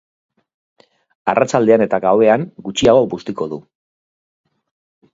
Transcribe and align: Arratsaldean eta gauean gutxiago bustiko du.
Arratsaldean 1.33 1.85
eta 1.87 2.01
gauean 2.07 2.49
gutxiago 2.71 3.07
bustiko 3.15 3.51
du. 3.55 3.63